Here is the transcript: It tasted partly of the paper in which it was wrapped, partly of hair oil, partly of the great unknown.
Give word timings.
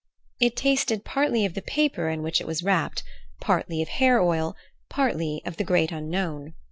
It 0.39 0.55
tasted 0.55 1.05
partly 1.05 1.45
of 1.45 1.53
the 1.53 1.61
paper 1.61 2.09
in 2.09 2.23
which 2.23 2.41
it 2.41 2.47
was 2.47 2.63
wrapped, 2.63 3.03
partly 3.39 3.83
of 3.83 3.89
hair 3.89 4.19
oil, 4.19 4.55
partly 4.89 5.43
of 5.45 5.57
the 5.57 5.63
great 5.63 5.91
unknown. 5.91 6.55